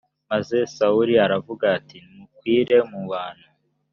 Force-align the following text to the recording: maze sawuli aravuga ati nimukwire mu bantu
maze 0.29 0.57
sawuli 0.75 1.13
aravuga 1.25 1.65
ati 1.77 1.97
nimukwire 2.07 2.77
mu 2.89 3.01
bantu 3.11 3.47